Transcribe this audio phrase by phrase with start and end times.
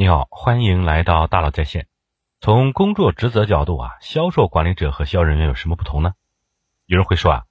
[0.00, 1.88] 你好，欢迎来到大佬在线。
[2.40, 6.12] 从工作职责角度啊，销售管理者和销售人员有什么不同呢？
[6.86, 7.42] 有人会说啊，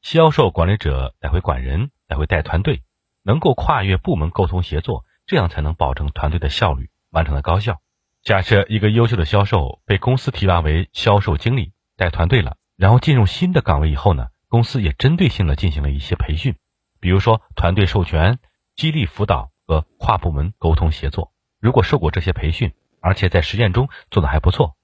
[0.00, 2.84] 销售管理者得会管人，得会带团队，
[3.22, 7.82] 能够跨越部门沟通协作，这样才能保证团队的效率，完成的高效。
[8.22, 16.56] 假设一个优秀的销售被公司提拔为销售经理，带团队了，然后进入新的岗位以后呢，公司也针对性的进行了一些培训，
[16.98, 18.38] 比如说团队授权、
[18.74, 21.29] 激励辅导和跨部门沟通协作。
[21.60, 24.76] 如果受过这些培训，而且在实践中做的还不错，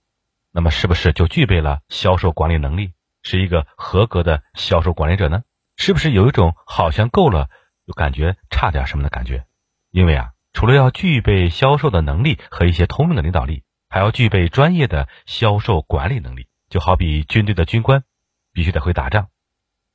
[0.52, 2.92] 那么是不是就具备了销售管理能力，
[3.22, 5.42] 是一个合格的销售管理者呢？
[5.76, 7.48] 是不是有一种好像够了，
[7.86, 9.46] 又感觉差点什么的感觉？
[9.90, 16.48] 因为啊，除了要具备销售的能力和一些通用的领导力，还要具备专业的销售管理能力。
[16.68, 18.02] 就好比军队的军官，
[18.52, 19.28] 必须得会打仗。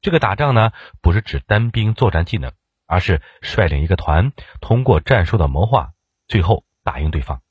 [0.01, 2.53] 这个打仗呢，不是指单兵作战技能，
[2.87, 5.91] 而是率领一个团，通过战术的谋划，
[6.27, 6.63] 最后。
[6.83, 7.41] 打赢对方，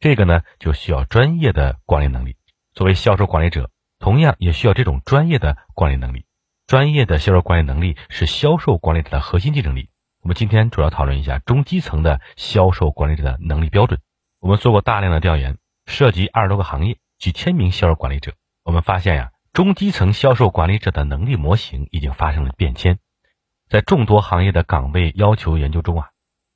[0.00, 2.36] 这个呢就需要专业的管理能力。
[2.72, 6.26] 作为销售管理者，同样也需要这种专业的管理能力。
[6.66, 9.90] 专业的销售管理能力是销售管理者的核心竞争力。
[10.22, 14.00] 我们今天主要讨论一下中基层的销售管理者的能力标准。
[14.40, 18.32] 我们做过大量的调研，涉及二十多个行业，几千名销售管理者。
[18.64, 22.98] 我们发现呀，中基层销售管理者的能力模型已经发生了变迁。
[23.68, 26.08] 在众多行业的岗位要求研究中啊。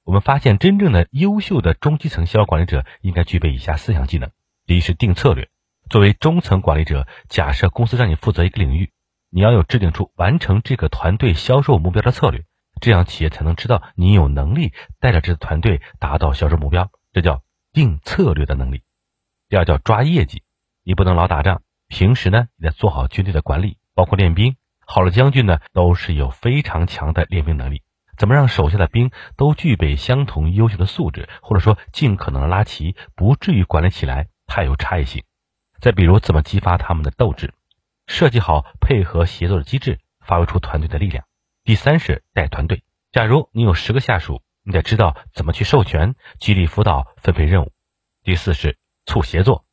[0.08, 4.30] 我们发现，真正的优秀的中基层销售管理者应该具备以下四项技能：
[4.64, 5.50] 第一是定策略。
[5.90, 8.90] 作为中层管理者，假设公司让你负责一个领域，
[9.28, 12.44] 你要有制定出完成这个团队销售目标的策略，
[12.80, 17.42] 这样企业才能知道你有能力带着这个团队达到销售目标，这叫
[17.74, 18.84] 定策略的能力。
[19.50, 20.42] 第二叫抓业绩，
[20.84, 24.56] 你不能老打仗，平时呢你得做好军队的管理，包括练兵。
[24.86, 27.82] 好的将军呢，都是有非常强的练兵能力。
[28.18, 35.22] 怎么让手下的兵都具备相同优秀的素质，或者说尽可能拉齐，不至于管理起来太有差异性？
[35.80, 37.54] 再比如，怎么激发他们的斗志，
[38.08, 41.24] 设计好配合协作的机制，发挥出团队的力量。
[41.62, 42.82] 第三是带团队。
[43.12, 47.72] 假如你有十个下属，你得知道怎么去授权、激励、辅导、分配任务。
[48.24, 48.76] 第四是
[49.06, 49.64] 促协作，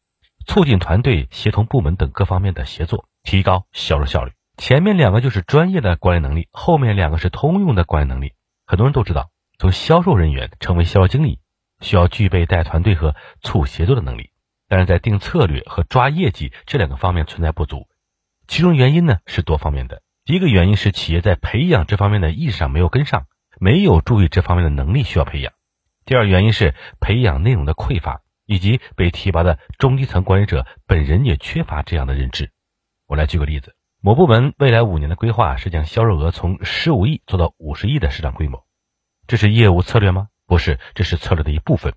[0.45, 4.31] 促进团队协同部门等各方面的协作，提高销售效率。
[4.57, 8.33] 前面两个就是专业的管理能力，后面两个是通用的管理能力。
[8.65, 11.39] 很多人都知道，从销售人员成为销售经理，
[11.81, 14.31] 需要具备带团队和促协作的能力。
[14.67, 17.87] 但是在定策略和抓业绩这两个方面存在不足，
[18.47, 20.01] 其中原因呢是多方面的。
[20.23, 23.27] 第一个原因是企业在培养这方面的意识上没有跟上，
[23.59, 25.53] 没有注意这方面的能力需要培养。
[26.03, 32.51] 第二原因是培养内容的匮乏，以及被提拔的中低层管理者本人也缺乏这样的认知。
[33.05, 33.75] 我来举个例子。
[34.05, 38.63] 某部门未来五年的规划是将销售额从十五亿做到五十亿的市场规模，
[39.25, 40.27] 这是业务策略吗？
[40.45, 41.95] 不是，这是策略的一部分。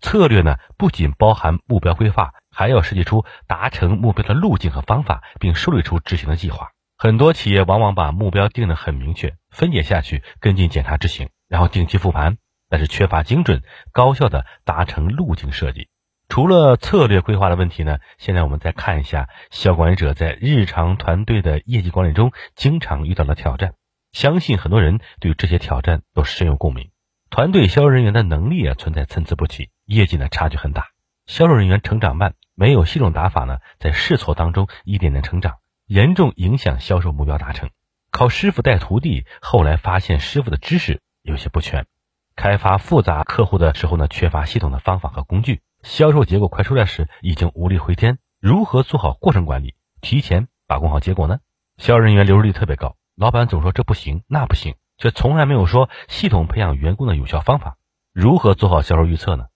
[0.00, 6.68] 策略呢，不仅包含目标规划，还要设计出达成目标的路径和方法，并梳理出执行的计划。
[6.96, 12.38] 很多企业往往把目标定得很明确，分解下去，跟进检查执行，然后定期复盘，
[12.68, 15.88] 但是缺乏精准高效的达成路径设计。
[16.30, 23.74] 除了策略规划的问题呢，现在我们再看一下销管理者在日常团队的业绩管理中经常遇到的挑战。
[24.12, 26.92] 相信很多人对这些挑战都深有共鸣。
[27.30, 30.90] 团队销售人员的能力啊存在参差不齐，业绩呢差距很大。
[31.26, 35.56] 销售人员成长慢，没有系统打法呢，在试错当中一点点成长，
[35.88, 37.70] 严重影响销售目标达成。
[38.12, 41.86] 靠师傅带徒弟，后来发现师傅的知识有些不全，
[42.36, 45.60] 开发复杂客户的时候呢，缺乏系统的方法和工具。
[45.82, 48.18] 销售结果快出来时，已经无力回天。
[48.38, 51.38] 如何做好过程管理，提前把控好结果呢？
[51.78, 57.76] 销售人员流失率特别高，老板总说这不行那不行，却从来没有说系统培养员工的有效方法。
[58.12, 59.46] 如何做好销售预测呢？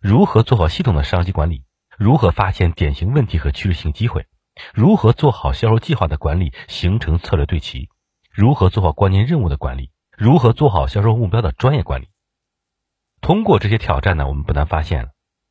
[0.00, 1.64] 如何做好系统的商机管理？
[1.96, 4.26] 如何发现典型问题和趋势性机会？
[4.74, 7.88] 如何做好销售计划的管理，形成策略对齐？
[8.30, 9.90] 如何做好关键任务的管理？
[10.16, 12.08] 如何做好销售目标的专业管理？
[13.20, 15.10] 通过这些挑战呢，我们不难发现了。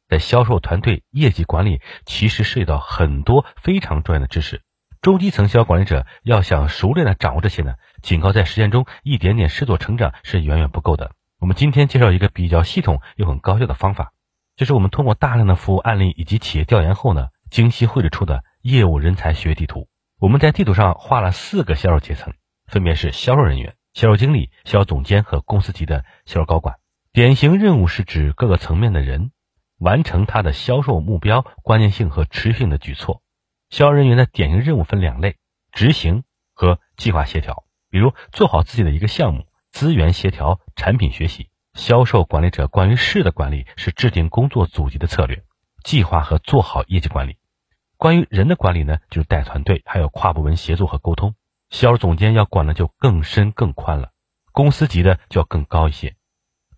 [0.10, 4.62] 在销售团队业绩管理，其实涉及到很多非常专业的知识。
[5.02, 11.12] 中基层销售管理者要想熟练的掌握这些呢，仅靠在实践中一点点试错成长是远远不够的。
[11.40, 14.12] 我们今天介绍一个比较系统又很高效的方法，
[14.58, 19.88] 就是我们通过大量的服务案例以及企业调研后呢，精细绘制出的业务人才学地图。
[20.20, 22.34] 我们在地图上画了四个销售阶层，
[22.66, 26.76] 分别是销售人员、销售经理、销售总监和公司级的销售高管。
[27.14, 29.32] 典型任务是指各个层面的人。
[29.80, 33.22] 完成他的销售目标，关键性和持续性的举措。
[33.70, 35.38] 销售人员的典型任务分两类：
[35.72, 36.24] 执行
[36.54, 37.64] 和计划协调。
[37.90, 41.50] 比如做好自己的一个项目，资源协调、产品学习。
[41.74, 45.44] 销售管理者关于事的管理是制定工作组织的策略、
[45.84, 47.34] 计划和做好业绩管理；
[47.96, 51.36] 关于人的管理呢，就是带团队，还有跨部门协作和沟通。
[51.70, 54.12] 销售总监要管的就更深更宽了，
[54.52, 56.16] 公司级的就要更高一些。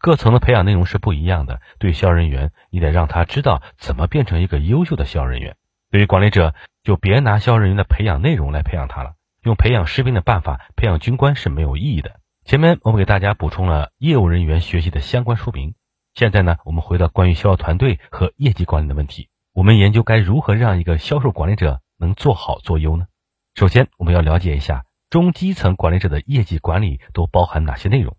[0.01, 1.61] 各层的培养内容是不一样的。
[1.77, 5.53] 对销售人员，你得让他知道怎么变成一个优秀的销售人员；
[5.91, 9.13] 对于管理者，就别拿销售人员的培养内容来培养他了，
[9.43, 12.19] 用培养士兵的办法培养军官是没有意义的。
[12.43, 15.75] 前面我们给大家补充了业务人员学习的相关说明，
[16.15, 23.05] 现在呢，我们回到关于销售团队和业绩管理的问题，我们研究该如何让一个销售管理者能做好做优呢？
[23.53, 28.17] 首先，我们要了解一下中基层管理者的业绩管理都包含哪些内容。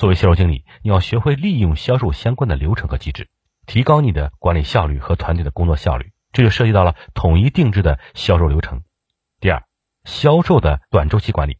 [0.00, 3.28] 作为销售经理，你要学会利用销售相关的流程和机制，
[3.66, 6.10] 提高你的管理效率和团队的工作效率。
[6.32, 8.80] 这就涉及到了统一定制的销售流程。
[9.40, 9.62] 第二，
[10.04, 11.58] 销售的短周期管理，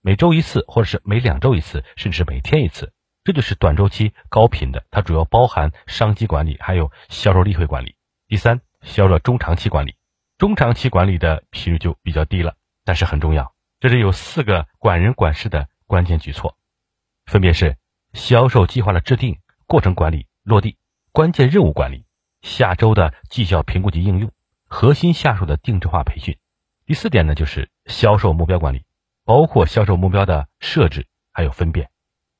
[0.00, 2.94] 每周一次，或者是每两周一次，甚至是每天一次，
[3.24, 4.86] 这就是短周期高频的。
[4.90, 7.94] 它主要包含商机管理，还有销售例会管理。
[8.26, 9.96] 第三，销售中长期管理。
[10.38, 12.54] 中长期管理的频率就比较低了，
[12.86, 13.52] 但是很重要。
[13.80, 16.56] 这里有四个管人管事的关键举措，
[17.26, 17.76] 分别是
[18.12, 20.76] 销售计划的制定、过程管理、落地、
[21.12, 22.04] 关键任务管理、
[22.40, 24.30] 下周的绩效评估及应用、
[24.68, 26.36] 核心下属的定制化培训。
[26.84, 28.84] 第四点呢，就是销售目标管理，
[29.24, 31.90] 包括销售目标的设置还有分辨。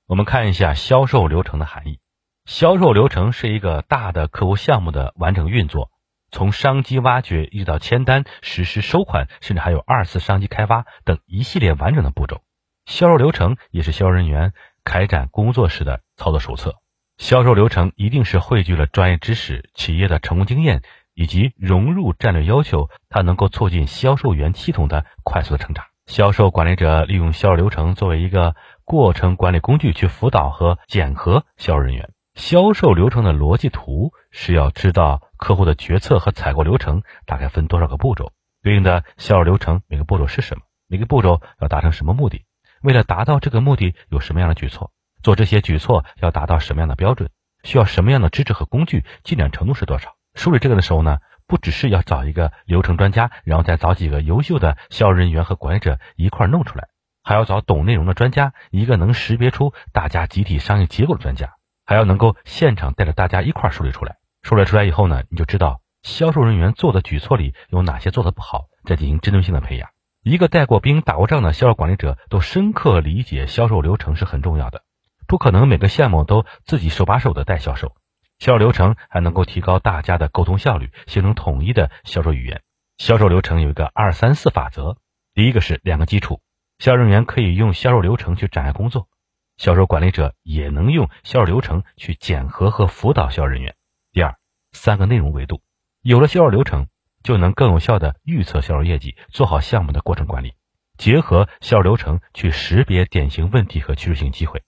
[0.06, 2.00] 我们看一下销售流程的含义。
[2.44, 5.90] 销售流程是一个大的客户项目的完整运作。
[6.32, 12.42] 从商机挖掘一直到签单、实施收款，甚至还有二次商机开发等一系列完整的步骤。
[12.84, 16.76] 销售流程也是销售人员开展工作时的操作手册。
[17.18, 20.82] 销售流程一定是汇聚了专业知识、企业的成功经验
[21.14, 25.84] 以及融入战略要求，它能够促进销售员系统的快速的成长。
[26.06, 32.10] 销售管理者利用销售流程作为一个过程管理工具，去辅导和检核销售人员。
[32.34, 38.32] 销售流程的逻辑图是要知道客户的决策和采购流程大概分多少个步骤，
[38.62, 42.44] 对应的销售流程每个步骤是什么，每个步骤要达成什么目的，
[42.82, 44.90] 为了达到这个目的有什么样的举措，
[45.22, 47.30] 做这些举措要达到什么样的标准，
[47.62, 50.14] 需要什么样的知识和工具，进展程度是多少。
[50.34, 56.88] 梳理这个的时候呢，不只是要找一个流程专家，然后再找几个优秀的销售人员和管理者一块弄出来，
[57.22, 61.54] 还要找懂内容的专家，一个能识别出大家集体商业结果的专家。
[61.84, 69.90] 还要能够现场带着大家一块梳理出来，梳理出来以后呢，你就知道销售人员做的举措里有哪些做的不好，再进行针对性的培养。
[70.22, 74.84] 一个带过兵、打过仗的销售管理者都深刻理解销售流程是很重要的，
[75.26, 77.96] 不可能每个项目都自己手把手的带销售。
[78.38, 82.62] 销售流程还能够提高大家的沟通效率，形成统一的销售语言。
[82.98, 84.96] 销售流程有一个二三四法则，
[85.34, 86.40] 第一个是两个基础，
[86.78, 89.08] 销售人员可以用销售流程去展开工作。
[89.56, 93.74] 销售管理者也能用销售流程去检核和辅导销售人员。
[94.12, 94.36] 第二，
[94.70, 95.62] 三个内容维度，
[96.00, 96.86] 有了销售流程，
[97.22, 100.54] 就能更有效的预测销售业绩，做好项目的过程管理，
[100.96, 104.62] 结合销售流程去识别典型问题和趋势性机会。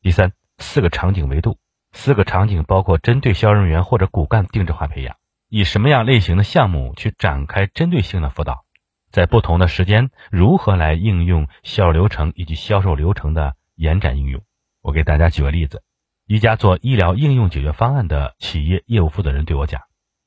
[0.00, 1.58] 第三，四个场景维度，
[1.92, 5.16] 四个场景包括针对销售人员或者骨干定制化培养，
[5.48, 8.64] 以什么样类型的项目去展开针对性的辅导，
[9.10, 13.54] 在不同的时间如何来应用销售流程以及销售流程的。
[13.76, 14.42] 延展应用，
[14.82, 15.82] 我给大家举个例子：
[16.26, 19.80] 一家做医疗应用解决方案的企业业务负责人对我讲，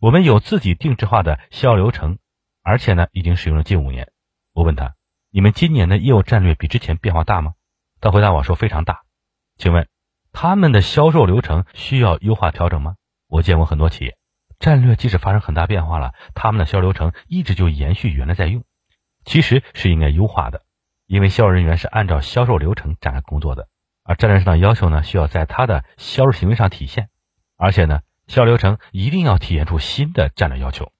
[0.03, 2.17] 我们有自己定制化的销售流程，
[2.61, 4.11] 而且呢已经使用了近五年。
[4.51, 4.95] 我问他，
[5.31, 7.53] 你们今年的业务战略比之前变化大吗？
[8.01, 9.03] 他回答我说非常大。
[9.55, 9.87] 请问
[10.33, 12.95] 他们的销售流程需要优化调整吗？
[13.29, 14.17] 我见过很多企业，
[14.59, 18.65] 战略即使发生很大变化了，他们的销售流程一直就延续原来在用，
[19.23, 20.63] 其实是应该优化的。
[21.07, 23.69] 因为销售人员是按照销售流程展开工作的，
[24.03, 27.07] 而战略上的要求呢，需要在他的销售行为上体现，
[27.55, 30.91] 而且呢，销售流程一定要体现出新的战略要求。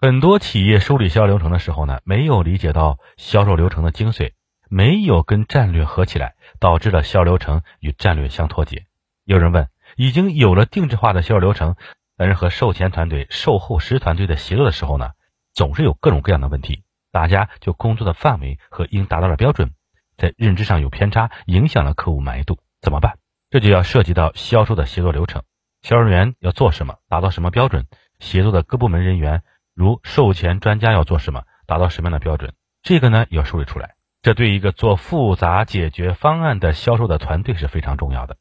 [0.00, 4.32] 很多企业梳理销售流程的时候呢，没有理解到销售流程的精髓，
[4.68, 8.86] 没有跟战略合起来，导致了销售流程与战略相脱节。
[9.24, 11.74] 有人问，已经有了定制化的销售流程，
[12.16, 15.10] 但是和售前团队、售后实施团队的协作的时候呢，
[15.52, 16.84] 总是有各种各样的问题。
[17.10, 19.72] 大家就工作的范围和应达到的标准，
[20.16, 23.18] 在认知上有偏差，影响了客户满意度，怎么办？
[23.50, 25.42] 这就要涉及到销售的协作流程，
[25.82, 27.86] 销售人员要做什么，达到什么标准？
[28.18, 29.42] 协作的各部门人员，
[29.74, 32.52] 如售前专家要做什么，达到什么样的标准？
[32.82, 33.94] 这个呢要梳理出来。
[34.20, 38.36] 这对一个做复杂解决方案的销售的团队是非常重要的。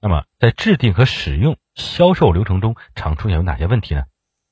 [0.00, 4.04] 那么在制定和使用销售流程中，常出现有哪些问题呢？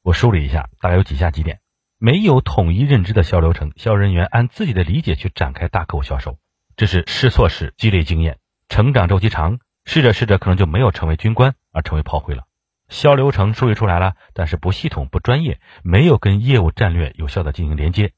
[0.03, 1.61] 我梳理一下，大概有几下几点。
[1.99, 6.39] 没有统一认知的销流程，销售人员按自己的理解去展开大客户销售，
[6.77, 8.39] 这是试错时积累经验，
[8.71, 12.45] 成长周期长，试着试着可能就没有成为军官，而成为炮灰了。
[12.89, 18.13] 销流程数据出来了，但是不系统、不专业，没有跟业务战略有效的进行连接，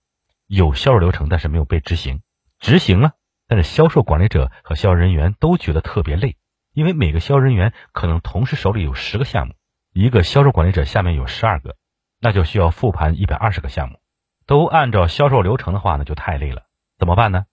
[0.47, 2.23] 有销售流程，但是没有被执行，
[2.59, 3.13] 执行了，
[3.47, 6.37] 但是销售管理者和销售人员都觉得特别累，
[6.73, 9.55] 因为每个销售人员可能同时手里有十个项目，
[9.93, 11.77] 一个销售管理者下面有十二个，
[12.19, 13.99] 那就需要复盘一百二十个项目，
[14.47, 16.63] 都按照销售流程的话呢，就太累了，
[16.99, 17.45] 怎么办呢？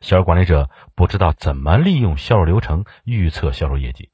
[0.00, 4.10] 销售管理者不知道怎么利用销售流程预测销售业绩，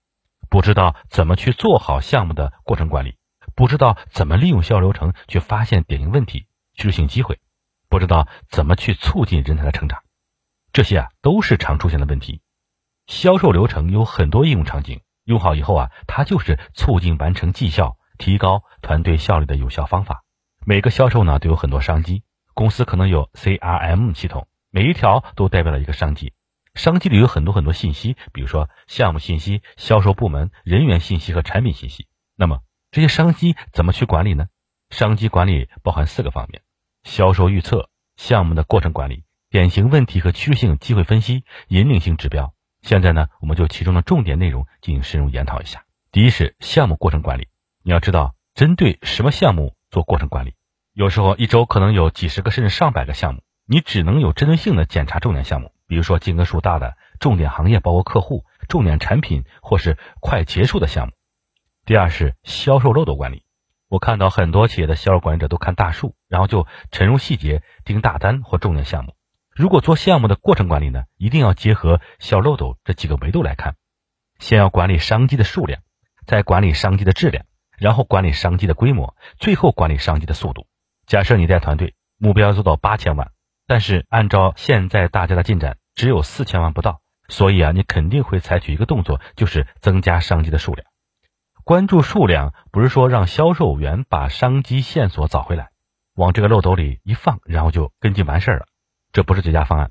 [0.50, 3.16] 不知道怎么去做好项目的过程管理，
[3.54, 7.40] 不知道怎么利用销售流程去发现典型问题、趋势性机会，
[7.88, 10.02] 不知道怎么去促进人才的成长，
[10.72, 12.42] 这些啊都是常出现的问题。
[13.06, 20.24] 销售流程有很多应用场景，用好以后啊，它就是促进完成绩效、提高团队效率的有效方法。
[20.66, 24.46] 每个销售呢都有很多商机，公司可能有 CRM 系统。
[24.72, 26.32] 每一条都代表了一个商机，
[26.74, 32.06] 商机里有很多很多信息，比如说项目信息、销售部门人员信息和产品信息。
[32.36, 32.60] 那么
[32.90, 34.46] 这些商机怎么去管理呢？
[34.90, 36.62] 商机管理包含四个方面：
[37.04, 42.54] 销售预测、项目的过程管理、典型问题和趋势性机会分析、引领性指标。
[42.82, 45.84] 现在呢，我们就其中的重点内容进行深入研讨一下。
[46.12, 47.48] 第一是项目过程管理，
[47.82, 50.54] 你要知道针对什么项目做过程管理。
[50.92, 53.42] 有时候一周可能有几十个甚至上百个项目。
[53.66, 61.12] 你只能有针对性的检查重点项目，比如说金额数大的重点行业，包括客户、重点产品或是快结束的项目。
[61.84, 63.42] 第二是销售漏斗管理，
[63.88, 69.16] 我看到很多企业的销售管理者都看大数，然后就沉入细节盯大单或重点项目。
[69.52, 73.74] 如果做项目的过程管理呢，一定要结合小漏斗这几个维度来看，
[74.38, 75.82] 先要管理商机的数量，
[76.24, 80.68] 再管理商机的质量，然后管理商机的规模，最后管理商机的速度。
[81.06, 83.32] 假设你带团队目标做到八千万。
[83.66, 90.86] 但是按照现在大家的进展，只有四千万不到，所以啊，你肯定会采取一个动作，就是增加商机的数量。
[91.62, 95.68] 关注数量，不是说让销售员把商机线索找回来，
[96.14, 98.66] 往这个漏斗里一放，然后就跟进完事儿了，
[99.12, 99.90] 这不是最佳方案。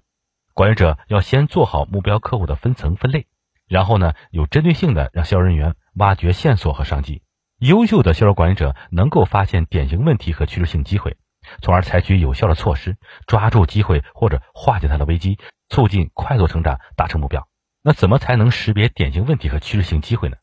[0.55, 3.27] 管理者要先做好目标客户的分层分类，
[3.67, 7.21] 然后呢，有针对性的让销售人员挖掘线索和商机。
[7.59, 11.17] 优秀的销售管理者能够发现典型问题和趋势性机会。
[11.61, 12.97] 从而采取有效的措施，
[13.27, 15.37] 抓住机会或者化解它的危机，
[15.69, 17.47] 促进快速成长，达成目标。
[17.81, 20.35] 那怎么才能识别典型问题和趋势性机会呢？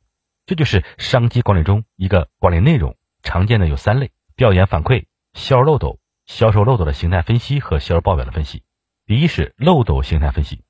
[0.47, 8.63] 这就是商机管理中一个管理内容，常见的有三类：调研反馈、销售漏斗、销售漏斗的形态分析和销售报表的分析。
[9.05, 10.65] 第一是漏斗形态分析。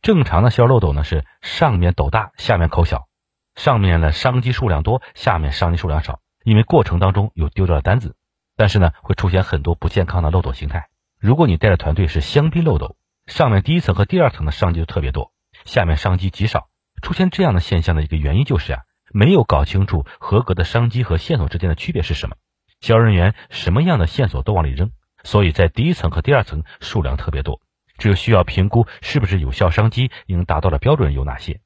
[0.00, 3.06] 正常的销售漏斗呢是上面斗大，下面口小，
[3.54, 8.16] 上面的商机数量多，下面商机数量少，因为过程当中有丢掉的单子。
[8.56, 10.88] 但是呢，会出现很多不健康的漏斗形态。
[11.20, 12.96] 如果你带的团队是香槟漏斗，
[13.28, 15.32] 上面第一层和第二层的商机就特别多，
[15.64, 16.68] 下面商机极少。
[17.02, 18.82] 出现这样的现象的一个原因就是啊，
[19.12, 22.36] 没有搞清楚合格的商机和线索之间的区别是什么。
[22.80, 24.90] 销售人员什么样的线索都往里扔，
[25.22, 27.60] 所以在第一层和第二层数量特别多。
[27.98, 31.60] 这需要评估是不是有效商机，应达到的标准有哪些。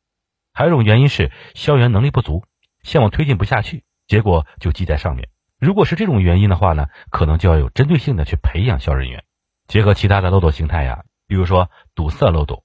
[0.53, 2.45] 还有一种原因是销员能力不足，
[2.83, 5.29] 项目推进不下去，结果就积在上面。
[5.61, 9.23] 如果是这种原因的话呢，可能就要有针对性的去培养销售人员，
[9.69, 12.65] 结合其他的漏斗形态呀，比如说堵塞漏斗、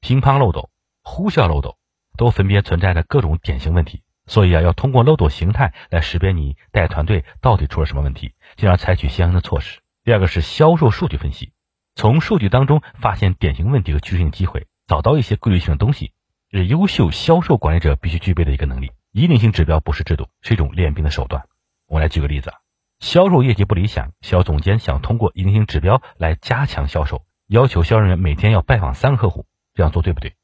[0.00, 0.70] 乒乓漏斗、
[1.02, 1.76] 呼啸漏斗，
[2.16, 4.02] 都分别存在着各种典型问题。
[4.26, 9.80] 所以啊，要通过漏斗形态来识别你带团队到底出了什么问题，进而采取相应的措施。
[10.04, 11.52] 第二个是销售数据分析，
[11.94, 16.12] 从数据当中发现典型问题和趋势性机会，找到一些规律性的东西，
[16.50, 18.92] 是优秀销售管理者必须具备的一个能力。
[19.12, 21.46] 引领性指标不是制度，是一种练兵的手段。
[21.86, 22.56] 我来举个例子啊，
[23.00, 30.34] 销售业绩不理想，小总监想通过引领性指标来加强销售，要求销售人员每天要拜访三个客户，这样做对不对？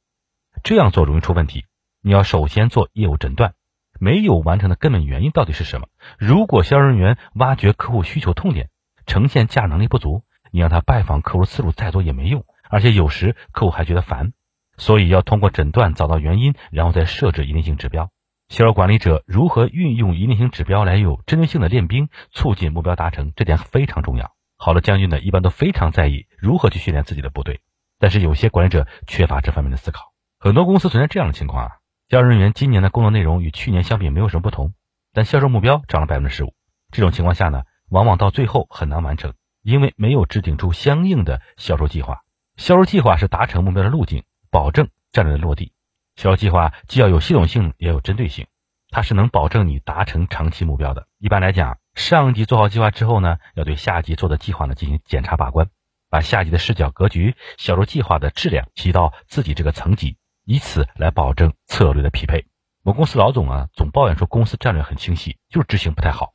[0.62, 1.66] 这样做容易出问题。
[2.00, 3.52] 你要首先做业务诊断，
[4.00, 5.88] 没有完成的根本原因到底是什么？
[6.18, 8.70] 如果销售人员挖掘客户需求痛点，
[9.04, 14.32] 呈现价能力不足，你让他拜访客户次数再多也没用，而且有时客户还觉得烦。
[14.78, 18.10] 所以要通过诊断找到原因，然后再设置一定性指标。
[18.48, 24.33] 销售管理者如何运用一定性指标来有针对性的练兵，促进目标达成，这点非常重要。
[24.56, 27.60] 好的将军呢，一般都非常在意如何去训练自己的部队，
[27.98, 30.12] 但是有些管理者缺乏这方面的思考。
[30.38, 31.72] 很多公司存在这样的情况啊，
[32.08, 34.74] 销售人员今年的工作内容与去年相比没有什么不同，
[35.12, 36.54] 但销售目标涨了百分之十五。
[36.92, 42.20] 这种情况下呢，往往到最后很难完成，因为没有制定出相应的销售计划。
[42.56, 45.72] 销售计划是达成目标的路径，保证战略的落地。
[46.16, 48.46] 销售计划既要有系统性，也要有针对性，
[48.94, 51.08] 它是能保证你达成长期目标的。
[51.18, 55.68] 一般来讲，上级做好计划之后呢，要对下级做的计划呢进行检查把关，
[56.08, 62.46] 把下级的视角格局、销售计划的质量提到自己这个层级，以此来保证策略的匹配。
[62.84, 66.30] 某公司老总啊，总抱怨说公司战略很清晰，就是执行不太好。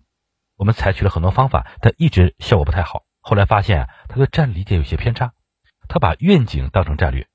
[0.58, 3.04] 我们采取了很多方法，但一直效果不太好。
[3.22, 5.32] 后来发现啊，他对战略理解有些偏差。
[5.88, 7.30] 他把愿景当成战略，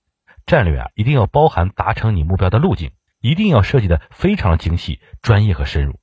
[0.45, 2.93] 战略啊一定要包含达成你目标的路径，
[3.25, 5.99] 一定要设计的非常精细、专业和深入。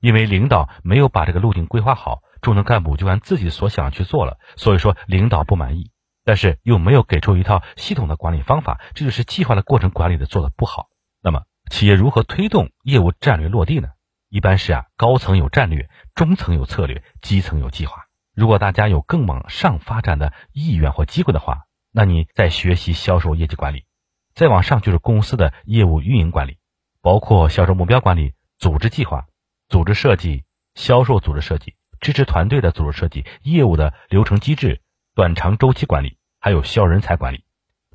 [0.00, 5.92] 因为领导没有把这个路径规划好，中层干部就按自己所想去做了，所以说领导不满意。
[6.24, 10.88] 但是又没有给出一套系统的管理方法，这就是计划的过程管理的做的不好。
[11.22, 11.44] 那么。
[11.70, 13.88] 企业如何推动业务战略落地呢？
[14.28, 18.04] 一般是啊，高层有战略，中层有策略，基层有计划。
[18.34, 23.86] 如果大家有更往上发展的意愿或机会的话，那你在学习销售业绩管理，
[24.34, 26.58] 再往上就是公司的业务运营管理，
[27.04, 29.26] 包括销售目标管理、组织计划、
[29.68, 30.44] 组织设计、
[30.74, 34.80] 销售组织设计、支持团队的组织设计、业务的流程机制、
[35.14, 37.44] 短长周期管理，还有销人才管理。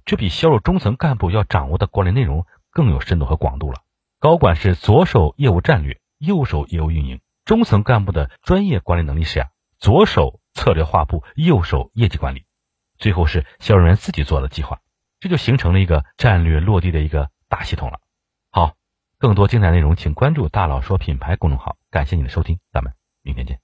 [0.05, 2.45] 这比销售中层干部要掌握的管理内容。
[2.71, 3.81] 更有深度和广度了。
[4.19, 9.47] 高管是左手业务战略，右手业务运营；中层干部的专业管理能力是啊，
[9.79, 12.45] 左手策略画布，右手业绩管理，
[12.99, 14.81] 最后是销售人员自己做的计划，
[15.19, 17.99] 这就形成了一个战略落地的一个大系统了。
[19.19, 21.75] 更多精彩内容请关注“大佬说品牌”公众号。
[21.91, 23.59] 感谢你的收听，咱们明天见。